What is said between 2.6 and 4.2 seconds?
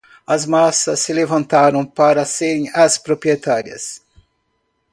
as proprietárias